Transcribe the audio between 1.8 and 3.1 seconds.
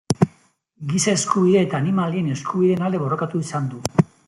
animalien eskubideen alde